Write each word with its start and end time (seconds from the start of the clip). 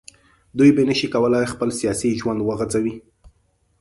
دوی 0.57 0.71
به 0.75 0.83
نه 0.89 0.93
شي 0.99 1.07
کولای 1.13 1.45
خپل 1.53 1.69
سیاسي 1.79 2.09
ژوند 2.19 2.39
وغځوي 2.43 2.93